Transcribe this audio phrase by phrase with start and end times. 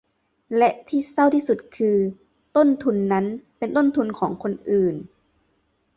[0.57, 1.97] และที่เศร้าที่สุดคือ
[2.55, 3.25] ต้นทุนนั้น
[3.57, 4.95] เป็นต้นทุนของคนอื่น